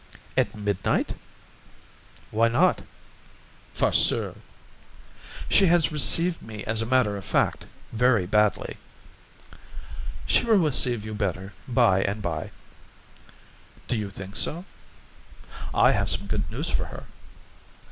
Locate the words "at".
0.35-0.55